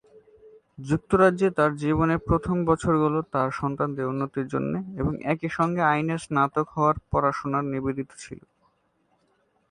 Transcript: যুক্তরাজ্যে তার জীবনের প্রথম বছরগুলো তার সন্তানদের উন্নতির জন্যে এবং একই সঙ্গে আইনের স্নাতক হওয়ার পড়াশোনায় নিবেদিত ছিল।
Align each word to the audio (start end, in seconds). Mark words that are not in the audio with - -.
যুক্তরাজ্যে 0.79 1.49
তার 1.57 1.71
জীবনের 1.75 2.19
প্রথম 2.19 2.55
বছরগুলো 2.65 3.19
তার 3.33 3.49
সন্তানদের 3.51 4.05
উন্নতির 4.05 4.47
জন্যে 4.47 4.79
এবং 4.97 5.13
একই 5.23 5.49
সঙ্গে 5.49 5.81
আইনের 5.83 6.23
স্নাতক 6.25 6.67
হওয়ার 6.69 6.95
পড়াশোনায় 7.11 7.69
নিবেদিত 7.71 8.09
ছিল। 8.17 8.39